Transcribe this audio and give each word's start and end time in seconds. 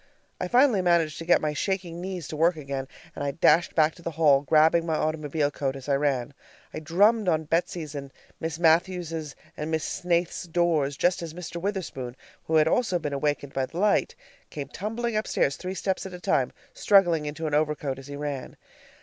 I 0.39 0.47
finally 0.47 0.81
managed 0.81 1.19
to 1.19 1.25
get 1.25 1.41
my 1.41 1.53
shaking 1.53 2.01
knees 2.01 2.27
to 2.29 2.35
work 2.35 2.55
again, 2.55 2.87
and 3.15 3.23
I 3.23 3.29
dashed 3.29 3.75
back 3.75 3.93
to 3.93 4.01
the 4.01 4.09
hall, 4.17 4.41
grabbing 4.41 4.83
my 4.83 4.95
automobile 4.95 5.51
coat 5.51 5.75
as 5.75 5.87
I 5.87 5.93
ran. 5.93 6.33
I 6.73 6.79
drummed 6.79 7.29
on 7.29 7.43
Betsy's 7.43 7.93
and 7.93 8.11
Miss 8.39 8.57
Matthews' 8.57 9.35
and 9.55 9.69
Miss 9.69 9.83
Snaith's 9.83 10.45
doors, 10.47 10.97
just 10.97 11.21
as 11.21 11.35
Mr. 11.35 11.61
Witherspoon, 11.61 12.15
who 12.45 12.55
had 12.55 12.67
also 12.67 12.97
been 12.97 13.19
wakened 13.21 13.53
by 13.53 13.67
the 13.67 13.77
light, 13.77 14.15
came 14.49 14.69
tumbling 14.69 15.15
upstairs 15.15 15.55
three 15.55 15.75
steps 15.75 16.07
at 16.07 16.15
a 16.15 16.19
time, 16.19 16.51
struggling 16.73 17.27
into 17.27 17.45
an 17.45 17.53
overcoat 17.53 17.99
as 17.99 18.07
he 18.07 18.15
ran. 18.15 18.57